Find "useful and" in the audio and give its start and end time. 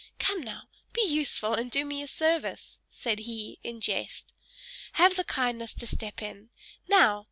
1.03-1.69